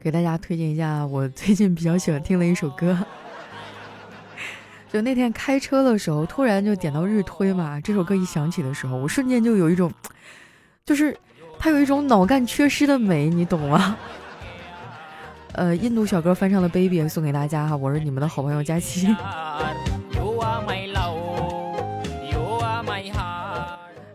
[0.00, 2.96] 给大家推荐一下我最近比较喜欢听的一首歌。
[4.90, 9.92] 就那天开车的时候，突然就点到日推嘛，这首歌一响起的时候，我瞬间就有一种，
[10.86, 11.14] 就是
[11.58, 13.98] 它有一种脑干缺失的美，你懂吗？
[15.52, 19.08] 呃，印度小哥翻唱的《Baby》送给大家哈，我是你们的好朋友佳期。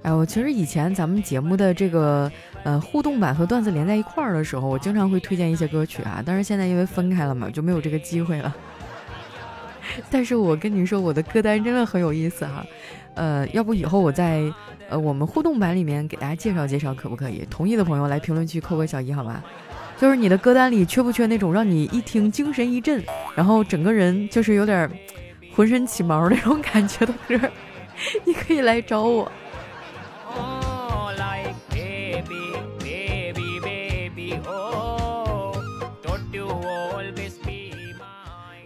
[0.01, 2.31] 哎，我其实以前咱们节目的这个
[2.63, 8.55] 呃互动版和段子连在一块儿的时候，我经常会推荐一些歌曲啊，但是现在因为分开了嘛，就没有这个机会了。
[10.09, 12.65] 但是我跟你说，我的歌单真的很有意思哈，
[13.15, 14.41] 呃，要不以后我在
[14.89, 17.45] 呃我们互动版里面给大家介绍介绍，可不可以？
[17.49, 19.43] 同意的朋友来评论区扣个小一好吗？
[19.95, 23.01] 就是你的歌单里缺不缺那种让你一听精神一振，
[23.35, 24.89] 然后整个人就是有点
[25.53, 27.39] 浑身起毛那种感觉的歌，
[28.25, 29.31] 你可以来找我。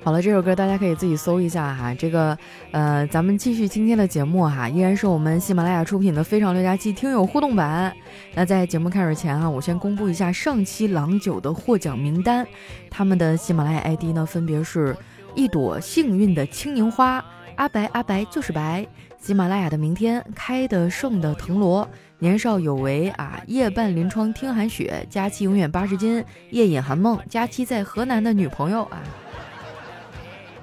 [0.08, 1.94] 好了，这首歌大家可以自己搜一下哈。
[1.94, 2.38] 这个，
[2.72, 7.94] 呃，咱们继续今天的节目哈，依然是我们喜马拉雅出品的《非常六加七》听友互动版。
[8.34, 12.48] 那在节目开始前哈，我先公布一下上期郎酒的获奖名单，
[12.90, 14.96] 他们的喜马拉雅 ID 呢，分别是
[15.36, 17.22] 一朵幸运的青柠花、
[17.58, 18.88] 阿白阿白就是白、
[19.20, 21.86] 喜马拉雅的明天、开的盛的藤萝、
[22.20, 29.04] 年少有为啊、夜半临窗听寒雪、佳期永远八十斤、夜饮寒梦、佳期在河南的女朋友啊。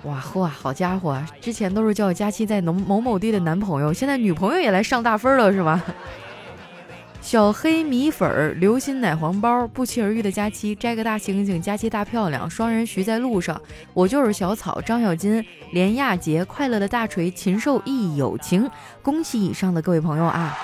[0.05, 1.19] 哇嚯，好家伙！
[1.41, 5.83] 之前都是叫佳期在某某某地的男朋友，现在女朋友也来上大分了，是吧？
[7.22, 13.58] 小黑米粉儿、流心奶黄包、不期而遇的佳期、摘个大星星、佳期大漂亮、双人徐在路上、
[13.94, 20.55] 我就是小草、张小金、连亚杰、快乐的大锤、禽兽亦有情，恭喜以上的各位朋友啊！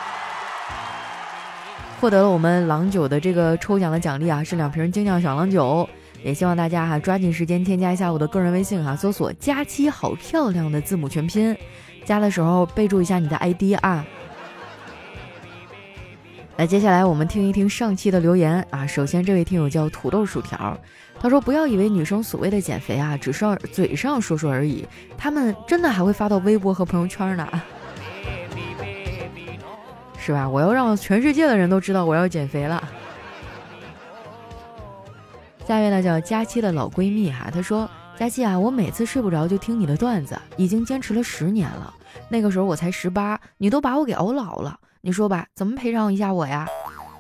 [1.99, 5.89] 获得了我们郎酒的这个抽奖的奖励啊，是两瓶精酿小郎酒。
[6.23, 11.57] 也希望大家哈抓紧时间添加一下我的个人微信哈，搜索“佳期好漂亮”的字母全拼，
[12.05, 14.05] 加的时候备注一下你的 ID 啊。
[16.57, 18.87] 来，接下来我们听一听上期的留言啊。
[18.87, 20.79] 首先，这位听友叫土豆薯条，
[21.19, 27.49] 他说：“不要以为女生所谓的减肥啊，只是嘴上说说而已，他们真的还会发到微博和朋友圈呢，
[30.19, 30.47] 是吧？
[30.47, 32.87] 我要让全世界的人都知道我要减肥了。”
[35.71, 37.89] 下一位呢叫佳期的老闺蜜哈，她说
[38.19, 41.95] ：“佳期啊，我每次睡不着就听你的段子，已经坚持了十年了。
[42.29, 44.77] 那个时候我才十八，你都把我给熬老了。
[45.01, 46.67] 你说吧，怎么赔偿一下我呀？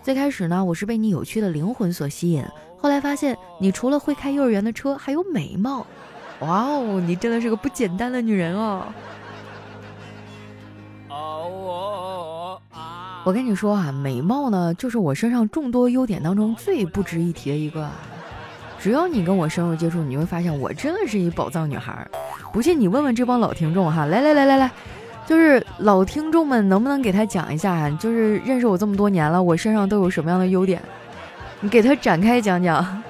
[0.03, 2.45] 最开始呢，我是被你有趣的灵魂所吸引，
[2.77, 5.87] 后来发现你除了会开幼儿园的车，还有美貌。
[6.41, 8.89] 哇哦，你真的是个不简单的女人哦！
[13.25, 17.89] 我跟你说啊，美貌呢，就是我身上众多优点当中最不值一提的一个。”
[18.81, 22.07] 只要你跟我深入接触，你会发现我真的是一宝藏女孩。
[22.51, 24.71] 不信你问问这帮老听众哈，来来来来来，
[25.27, 30.81] 就是老听众们能不能给他讲一下，就是认识我这么多年了，我身上都有什么样的优点？
[31.61, 33.03] 你给他展开讲讲。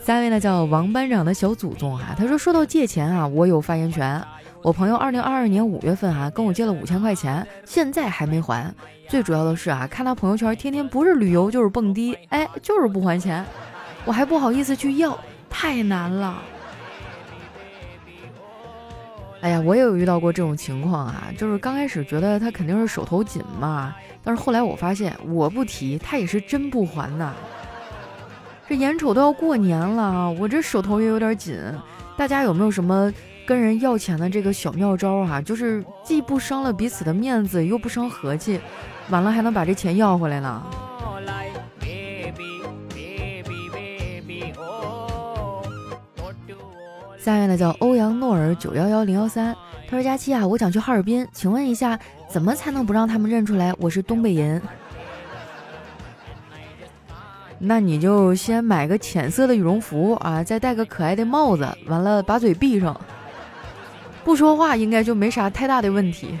[0.00, 4.20] 三位呢叫王班长的小祖宗啊，他说说到借钱啊，我有发言权。
[4.62, 8.72] 我朋友二零二二年五月份啊跟我借了五千块钱，现在还没还。
[9.08, 13.44] 最主要的是啊，看他朋友圈天天不是旅游就是蹦迪，哎，就是不还钱，
[14.04, 15.16] 我还不好意思去要，
[15.48, 16.42] 太难了。
[19.40, 23.94] 哎呀，我也有遇到过这种情况啊，就是刚开始觉得他肯定是手头紧嘛，
[24.24, 27.32] 但是后来我发现我不提他也是真不还呐。
[28.68, 31.56] 这眼瞅都要过年了，我这手头也有点紧，
[32.16, 33.10] 大家有没有什么？
[33.48, 38.60] 跟人要钱的这个小妙招哈，就是既不伤了彼此的面子，又不伤和气，
[39.08, 40.62] 完了还能把这钱要回来呢。
[47.18, 49.56] 下面呢叫欧阳诺尔九幺幺零幺三，
[49.88, 51.98] 他说：“佳期啊，我想去哈尔滨，请问一下，
[52.28, 54.60] 怎么才能不让他们认出来我是东北人？”
[57.58, 62.94] 那你就先买个浅色的羽绒服啊，再戴个可爱的帽子，完了把嘴闭上。
[64.24, 66.38] 不说话应该就没啥太大的问题。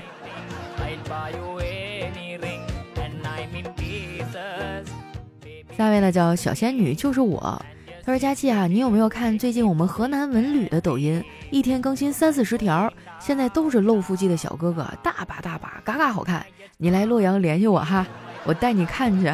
[5.76, 7.60] 下位呢叫小仙女，就是我。
[8.04, 11.22] 他说：“佳琪啊，你有没有看最近我们河南文旅的抖音？
[11.50, 16.44] 一天更新三四十条，现在都是露腹肌的小哥哥，大把大把，嘎嘎好看。
[16.78, 18.06] 你来洛阳联系我哈，
[18.44, 19.28] 我带你看去。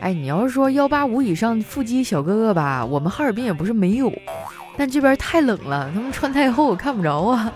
[0.00, 4.10] 哎，你要是说幺八五以上腹肌小哥哥吧，我们哈尔滨也不是没有。”
[4.80, 7.52] 但这边太冷了，他们穿太厚，我看不着啊。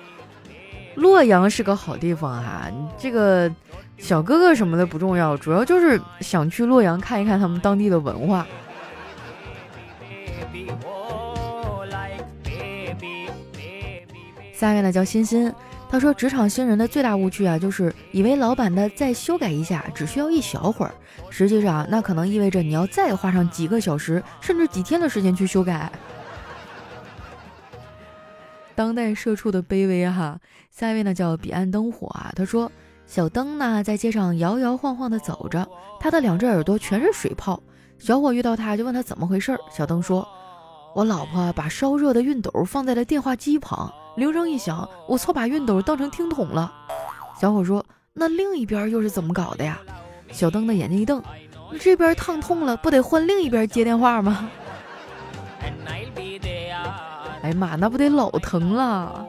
[0.96, 3.50] 洛阳是个好地方哈，这个
[3.96, 8.46] 小哥哥什么的不重要，主要就是想去洛阳看一看他们当地的文化。
[14.52, 15.50] 下面呢叫欣欣，
[15.90, 20.94] 他说职场新人的最大误区啊，就是以为老板的再修改一下只需要一小会儿，
[21.30, 25.90] 实际上那可能意味着你要再花上几个小时甚至几天的时间去修改。
[28.74, 30.38] 当代社畜的卑微哈，
[30.70, 32.30] 下一位呢叫彼岸灯火啊。
[32.36, 32.70] 他说，
[33.06, 35.66] 小灯呢在街上摇摇晃晃地走着，
[35.98, 37.60] 他的两只耳朵全是水泡。
[37.98, 40.28] 小伙遇到他就问他怎么回事儿，小灯说
[40.94, 46.72] ：“我老婆把烧热的熨斗放在了电话机旁，铃声一响，我错把熨斗当成听筒了。”
[47.40, 49.78] 小伙说：“那另一边又是怎么搞的呀？”
[50.32, 51.22] 小灯的眼睛一瞪
[51.80, 54.50] ：“这边烫痛了，不得换另一边接电话吗？”
[57.42, 59.24] 哎呀妈，那不得老疼了！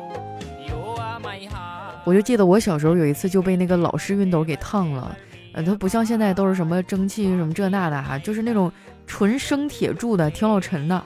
[2.04, 5.16] 我就记得我小时候有一次就被那个老式熨斗给烫了，
[5.54, 8.72] 呃，它不像现在都是什么蒸汽什么这那的哈，就是那种
[9.06, 11.04] 纯生铁铸的，挺老沉的。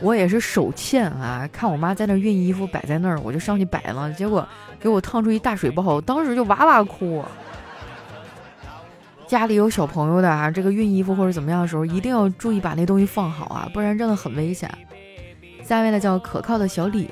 [0.00, 4.46] 我也是手欠啊，看我妈在那熨衣服摆在那儿，我就上去摆了，结果
[4.78, 7.24] 给我烫出一大水泡，当时就哇哇哭。
[9.26, 14.70] 家里有小朋友的啊，这个熨衣服或者怎么样的时候，一定要注意把那东西放好啊，不然真的很危险。
[15.62, 17.10] 下一位呢叫可靠的小李，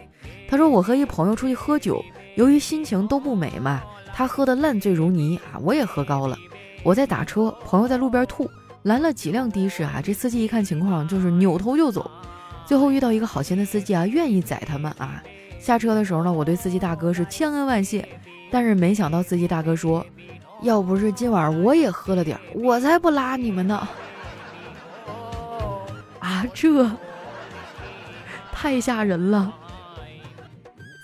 [0.49, 2.03] 他说我和一朋友出去喝酒，
[2.37, 3.83] 由于心情都不美嘛，
[4.15, 6.39] 他喝得烂醉如泥啊，我也喝高了。
[6.83, 8.49] 我在打车，朋友在路边吐，
[8.85, 12.11] 拦了几辆的士啊，这司机一看情况就是扭头就走，
[12.67, 15.23] 最后遇到一个好心的司机啊，愿意载他们啊。
[15.59, 18.07] 下车的时候呢，我对司机大哥是千恩万谢，
[18.51, 20.05] 但是没想到司机大哥说，
[20.63, 23.89] 要不是今晚我也喝了点，我才不拉你们呢。
[26.19, 26.91] 啊这。
[28.53, 29.55] 太吓人了。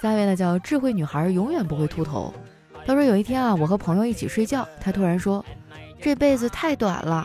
[0.00, 2.34] 下一位呢叫智慧女孩，永远不会秃头。
[2.84, 5.44] 她说有一天啊，我和朋友一起睡觉，她突然说
[6.02, 7.24] ：“这辈子太短了。”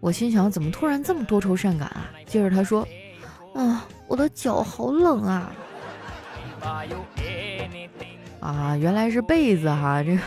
[0.00, 2.10] 我心想怎么突然这么多愁善感啊？
[2.26, 2.86] 接着她说
[3.58, 5.52] ：“啊，我的脚好冷啊！”
[8.40, 10.02] 啊，原来是被子哈。
[10.02, 10.22] 这个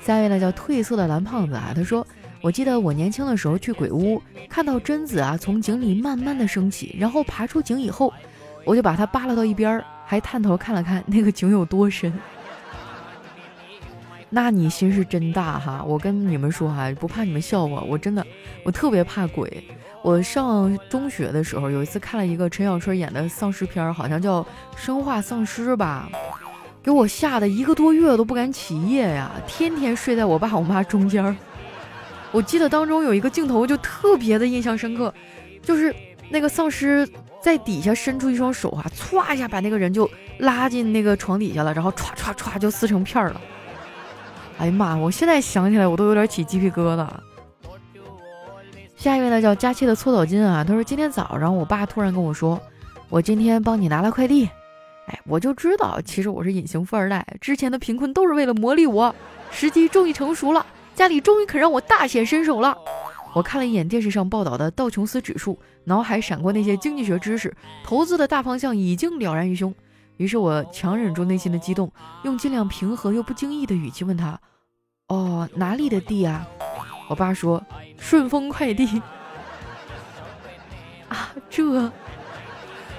[0.00, 2.06] 下一位呢叫褪色的蓝胖子啊，他说。
[2.40, 8.14] 我记得我年轻的时候去鬼屋，看到贞子啊从井里慢慢的升起，然后爬出井以后，
[8.64, 12.16] 我就把它扒拉到一边儿，还探头看了看那个井有多深。
[14.30, 15.82] 那你心是真大哈！
[15.86, 18.26] 我跟你们说哈，不怕你们笑话，我真的，
[18.62, 19.64] 我特别怕鬼。
[20.02, 24.42] 我上中学的时候有一次看了一个陈小春演的丧尸片，好像叫
[24.76, 26.10] 《生化丧尸》吧，
[26.82, 31.36] 给我吓得一个多月都不敢起夜呀，天天睡在我爸我妈中间。
[32.30, 35.12] 我记得当中有一个镜头就特别的印象深刻，
[35.62, 35.94] 就是
[36.28, 37.08] 那个丧尸
[37.42, 40.08] 在底下伸出一双手啊，歘一下把那个人就
[40.38, 43.40] 拉进那个床底下了，然后歘歘歘就撕成片了。
[44.58, 44.96] 哎呀妈！
[44.96, 47.08] 我现在想起来我都有点起鸡皮疙瘩。
[48.96, 52.60] 下一位呢叫佳期的搓澡巾啊，他说今天早上我爸突然跟我说，
[53.08, 54.48] 我今天帮你拿了快递。
[55.06, 59.14] 哎，我就知道其实我是隐形富二代，之前的贫困都是为了磨砺我，
[59.52, 60.66] 时机终于成熟了。
[60.96, 62.76] 家里终于肯让我大显身手了。
[63.34, 69.72] 我看了一眼电视上报道的道琼斯指数，脑海闪过那些经济学知识，投资的大方向已经了然于胸。
[70.18, 71.90] 于是我强忍住内心的激动，
[72.24, 74.38] 用尽量平和又不经意的语气问他
[75.08, 76.46] ：“哦，哪里的地啊？”
[77.08, 77.64] 我爸说
[77.96, 79.00] ：“顺丰快递。”
[81.08, 81.90] 啊，这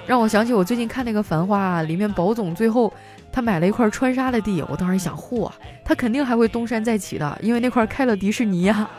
[0.06, 2.92] 让我想起我最近看那个《繁花》里面宝总最后。
[3.32, 5.48] 他买了一块川沙的地，我当时想，嚯，
[5.84, 8.90] 他肯定还会东山再起的，因为那块开了迪士尼呀。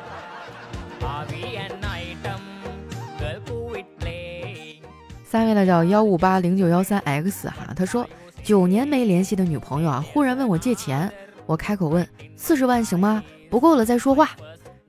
[5.31, 8.05] 三位呢叫幺五八零九幺三 X 哈，他说
[8.43, 11.09] 九年没联系的女朋友啊，忽然问我借钱，
[11.45, 13.23] 我开口问四十万行吗？
[13.49, 14.31] 不够了再说话。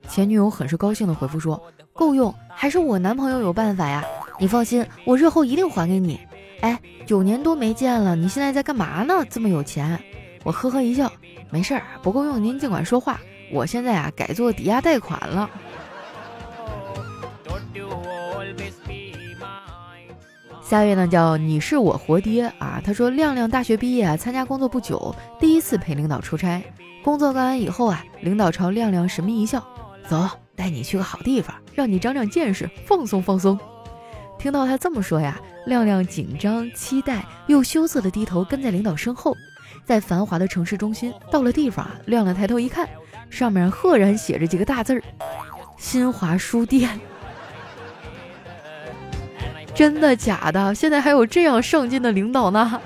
[0.09, 4.03] 前女友很是高兴的回复说够用，还是我男朋友有办法呀，
[4.37, 6.19] 你放心，我日后一定还给你。
[6.59, 9.23] 哎，九年多没见了，你现在在干嘛呢？
[9.29, 9.97] 这么有钱？
[10.43, 11.09] 我呵呵一笑，
[11.51, 13.17] 没事儿，不够用您尽管说话。
[13.49, 15.49] 我现在啊改做抵押贷款了。
[20.63, 26.63] 下一位呢叫你是我活爹啊，他说亮亮大学毕业啊，参加工作不久，第一次陪领导出差。
[27.03, 29.61] 工作干完以后啊，领导朝亮亮神秘一笑，
[30.07, 33.59] 走，带你去个好地方，让你长长见识，放松放松。
[34.39, 35.39] 听到他这么说呀。
[35.65, 39.33] 亮亮紧张、期待又羞涩的低头跟在领导身后，
[39.85, 42.85] 在繁华的城市中心，到了地方啊，亮亮抬头一看，
[43.29, 45.01] 上面赫然写着几个大字儿
[45.79, 46.99] ：“新华书店。”
[49.75, 50.73] 真的假的？
[50.75, 52.79] 现在还有这样上进的领导呢？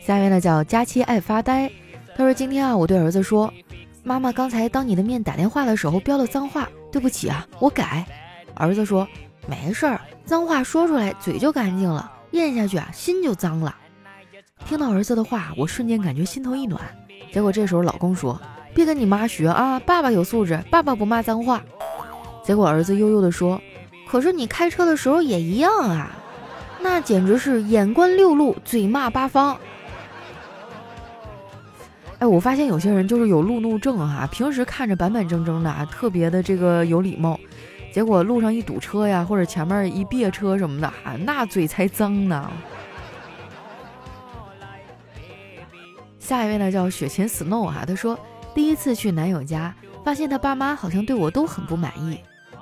[0.00, 1.70] 下面呢叫佳期爱发呆。
[2.16, 3.52] 他说今天啊我对儿子说
[4.02, 8.04] 妈妈刚才当你的面打电话的时候飙了脏话对不起啊我改。
[8.54, 9.06] 儿子说
[9.46, 13.74] 没事儿脏话说出来嘴就干净了咽下去啊心就脏了。
[14.66, 16.80] 听到儿子的话我瞬间感觉心头一暖。
[17.32, 18.40] 结果这时候老公说
[18.74, 21.62] 别跟你妈学啊爸爸有素质爸爸不骂脏话。
[22.42, 23.60] 结果儿子悠悠地说
[24.08, 26.10] ：“可是你开车的时候也一样啊，
[26.80, 29.56] 那简直是眼观六路，嘴骂八方。”
[32.18, 37.38] 哎，我发现有些人就是有路怒症哈，平时看着板板正正的啊，特别的这个有礼貌，
[37.92, 42.50] 结果路上一堵车呀，或者前面一别车什么的啊，那嘴才脏呢。
[46.18, 48.18] 下一位呢叫雪琴 Snow 哈，他说。
[48.52, 49.72] 第一次去男友家，
[50.04, 52.18] 发现他爸妈好像对我都很不满意。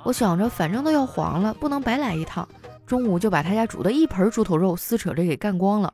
[0.09, 2.49] 我想着反正都要黄了，不能白来一趟。
[2.87, 5.93] 中午就把他家煮的一盆猪头肉撕扯着给干光了。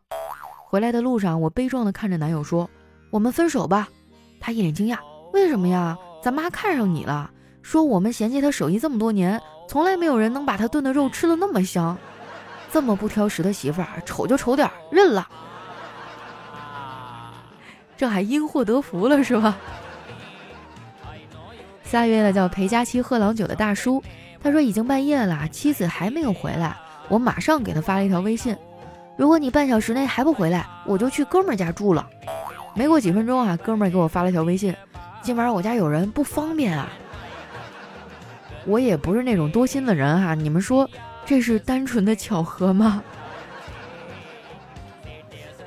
[0.70, 2.70] 回来的路上，我悲壮地看着男友说
[3.12, 3.90] ：“我们分手吧。”
[4.40, 4.98] 他一脸惊讶
[5.34, 5.98] ：“为什么呀？
[6.24, 7.30] 咱妈看上你了，
[7.62, 11.98] 说我们嫌弃他手艺这么多年，从来没有人能把他炖的肉吃的那么香。
[12.72, 15.28] 这么不挑食的媳妇儿，丑就丑点，认了。
[17.98, 19.58] 这还因祸得福了是吧？”
[21.86, 24.04] 下一位呢叫陪佳期喝郎酒的大叔，
[24.42, 26.76] 他说已经半夜了，妻子还没有回来，
[27.08, 28.58] 我马上给他发了一条微信，
[29.16, 32.06] 如果你半小时内还不回来，我就去哥们儿家住了。
[32.74, 34.76] 没过几分钟啊，哥们儿给我发了条微信，
[35.22, 36.90] 今晚我家有人不方便啊。
[38.66, 40.90] 我也不是那种多心的人哈，你们说
[41.24, 43.04] 这是单纯的巧合吗？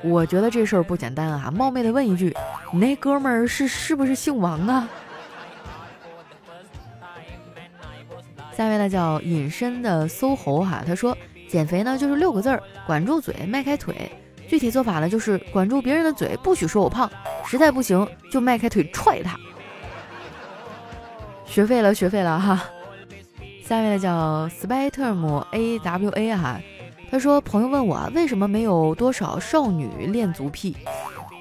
[0.01, 2.35] 我觉得这事儿不简单啊，冒昧的问一句，
[2.71, 4.87] 你那哥们儿是是不是姓王啊？
[8.59, 14.11] 下面呢叫隐身的搜猴哈，他说减肥呢就是六个字儿，管住嘴，迈开腿。
[14.49, 17.09] 具体做法呢就是管住别人的嘴，不许说我胖，
[17.45, 19.39] 实在不行就迈开腿踹他。
[21.45, 22.65] 学废了，学废了哈。
[23.63, 26.59] 下面呢叫 Spyterm A W A 哈，
[27.09, 30.75] 他说朋友问我为什么没有多少少女练足癖，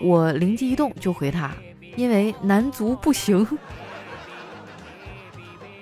[0.01, 1.51] 我灵机一动就回他，
[1.97, 3.45] 因为男足不行。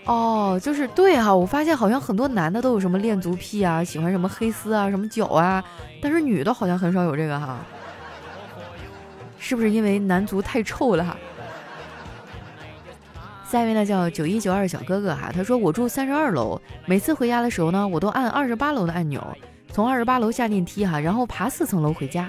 [0.06, 5.62] 哦，就是对哈，我发现好像很多男的都有什么恋足癖啊，喜欢什么黑丝啊，什么脚啊，
[6.00, 7.58] 但是女的好像很少有这个哈，
[9.38, 11.16] 是不是因为男足太臭了哈？
[13.48, 19.20] 下一位呢叫九一九二小哥哥哈，他说我住三十二楼，每次回家的时候呢，我都按二十八楼的按钮，
[19.72, 22.28] 从二十八楼下电梯哈，然后爬四层楼回家。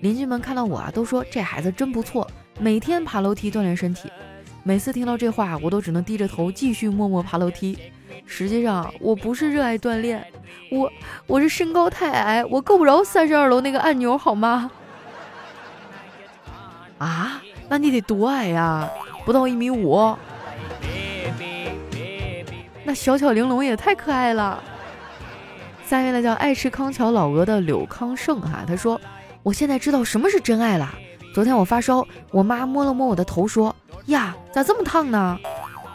[0.00, 2.26] 邻居们看到我啊，都说这孩子真不错，
[2.58, 4.10] 每天爬楼梯锻炼身体。
[4.62, 7.78] 每次听到这话，我都只能低着头继续默默爬楼梯。
[8.26, 10.24] 实际上，我不是热爱锻炼，
[10.70, 10.92] 我
[11.26, 14.70] 我是身高太矮，我够不着三十二楼那个按钮，好吗？
[16.98, 18.88] 啊，那你得多矮呀？
[19.24, 20.14] 不到一米五？
[22.84, 24.62] 那小巧玲珑也太可爱了。
[25.86, 29.00] 下面呢叫爱吃康桥老鹅的柳康盛哈，他说
[29.42, 30.94] ：“我现在知道什么是真爱了。
[31.34, 33.74] 昨天我发烧，我妈摸了摸我的头，说。”
[34.06, 35.38] 呀，咋这么烫呢？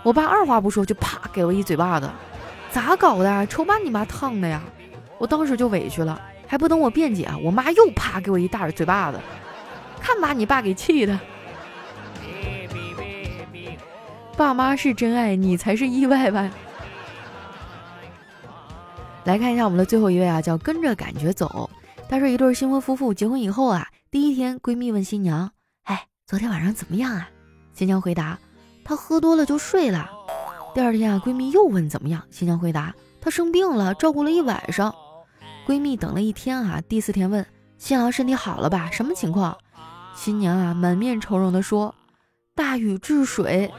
[0.04, 2.10] 我爸二话不说就啪给我一嘴巴子，
[2.72, 3.48] 咋搞的？
[3.48, 4.62] 瞅把你妈烫的呀！
[5.18, 9.20] 我当时就委屈了，还不等我辩解，我妈又啪给我一大嘴巴子，
[10.00, 11.20] 看把你爸给气的。
[14.38, 16.52] 爸妈是真爱，你才是意外吧？
[19.24, 21.70] 来看一下我们的最后一位啊，叫跟着感觉走。
[22.08, 25.50] 他说一对新婚夫妇结婚以后啊，第一天闺蜜问新娘
[25.86, 27.28] ：“哎，昨天晚上怎么样啊？”
[27.76, 28.40] 新娘回答
[28.86, 30.10] ：“她喝多了就睡了。”
[30.74, 34.96] 第二天啊，闺蜜又问怎么样，新娘回答：“她生病了，照顾了一晚上。”
[35.68, 37.46] 闺蜜等了一天啊，第四天问
[37.78, 38.90] 新郎身体好了吧？
[38.92, 39.58] 什么情况？
[40.16, 41.94] 新娘啊，满面愁容的说
[42.56, 43.70] ：“大禹治水。”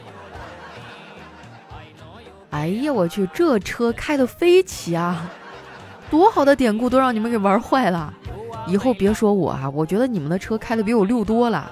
[2.51, 5.27] 哎呀，我去，这车开的飞起啊！
[6.11, 8.13] 多好的典故都让你们给玩坏了。
[8.67, 11.71] 以后别说我啊，我觉得你们的车开的比我溜多了。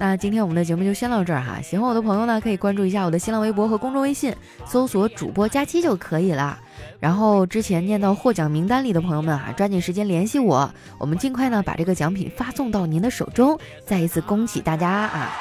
[0.00, 4.32] 那今天我们的节目就先到这儿哈，喜欢我的朋友呢，可以关注一下我的新浪微博和公众微信，
[4.64, 6.56] 搜索主播佳期就可以了。
[7.00, 13.58] 然后之前念到获奖名单里的朋友们啊，抓紧时间联系我，我们尽快呢把这个奖品发送到您的手中。
[13.84, 15.32] 再一次恭喜大家啊！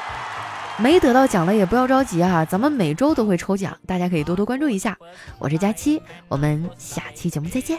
[0.80, 4.98] 没得到奖的也不要着急啊，咱们每周都会抽奖，大家可以多多关注一下。
[5.38, 7.78] 我是佳期，我们下期节目再见。